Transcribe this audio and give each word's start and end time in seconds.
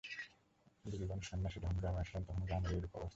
বিল্বন 0.85 1.19
সন্ন্যাসী 1.21 1.57
যখন 1.59 1.77
গ্রামে 1.77 1.99
আসিলেন 1.99 2.23
তখন 2.23 2.41
গ্রামের 2.45 2.71
এইরূপ 2.71 2.93
অবস্থা। 2.95 3.09